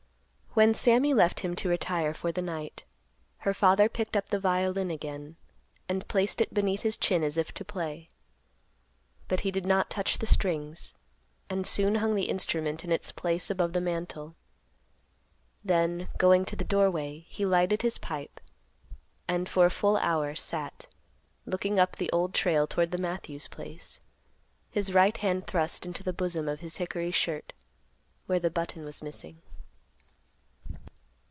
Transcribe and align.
When 0.53 0.73
Sammy 0.73 1.13
left 1.13 1.39
him 1.39 1.55
to 1.55 1.69
retire 1.69 2.13
for 2.13 2.33
the 2.33 2.41
night, 2.41 2.83
her 3.37 3.53
father 3.53 3.87
picked 3.87 4.17
up 4.17 4.27
the 4.27 4.37
violin 4.39 4.91
again, 4.91 5.37
and 5.87 6.05
placed 6.09 6.41
it 6.41 6.53
beneath 6.53 6.81
his 6.81 6.97
chin 6.97 7.23
as 7.23 7.37
if 7.37 7.53
to 7.53 7.63
play; 7.63 8.09
but 9.29 9.39
he 9.39 9.51
did 9.51 9.65
not 9.65 9.89
touch 9.89 10.17
the 10.17 10.25
strings, 10.25 10.93
and 11.49 11.65
soon 11.65 11.95
hung 11.95 12.15
the 12.15 12.25
instrument 12.27 12.83
in 12.83 12.91
its 12.91 13.13
place 13.13 13.49
above 13.49 13.71
the 13.71 13.79
mantel. 13.79 14.35
Then, 15.63 16.09
going 16.17 16.43
to 16.43 16.57
the 16.57 16.65
doorway, 16.65 17.19
he 17.29 17.45
lighted 17.45 17.81
his 17.81 17.97
pipe, 17.97 18.41
and, 19.29 19.47
for 19.47 19.65
a 19.67 19.71
full 19.71 19.95
hour, 19.95 20.35
sat, 20.35 20.85
looking 21.45 21.79
up 21.79 21.95
the 21.95 22.11
Old 22.11 22.33
Trail 22.33 22.67
toward 22.67 22.91
the 22.91 22.97
Matthews 22.97 23.47
place, 23.47 24.01
his 24.69 24.93
right 24.93 25.15
hand 25.15 25.47
thrust 25.47 25.85
into 25.85 26.03
the 26.03 26.11
bosom 26.11 26.49
of 26.49 26.59
his 26.59 26.75
hickory 26.75 27.11
shirt, 27.11 27.53
where 28.25 28.37
the 28.39 28.51
button 28.51 28.83
was 28.83 29.01
missing. 29.01 29.41